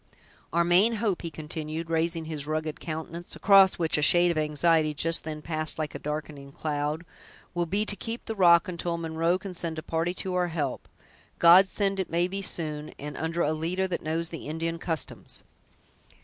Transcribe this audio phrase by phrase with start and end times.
[0.51, 4.95] Our main hope," he continued, raising his rugged countenance, across which a shade of anxiety
[4.95, 7.05] just then passed like a darkening cloud,
[7.53, 10.87] "will be to keep the rock until Munro can send a party to our help!
[11.37, 15.43] God send it may be soon and under a leader that knows the Indian customs!"